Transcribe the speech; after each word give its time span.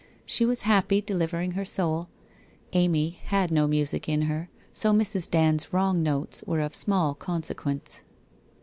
She 0.25 0.45
was 0.47 0.63
happy, 0.63 0.99
delivering 0.99 1.51
her 1.51 1.63
soul. 1.63 2.07
Amy 2.73 3.19
had 3.25 3.51
no 3.51 3.67
music 3.67 4.09
in 4.09 4.23
her, 4.23 4.49
so 4.71 4.91
Mrs. 4.93 5.29
Dand's 5.29 5.73
wrong 5.73 6.01
notes 6.01 6.43
were 6.47 6.61
of 6.61 6.75
small 6.75 7.13
consequence. 7.13 8.01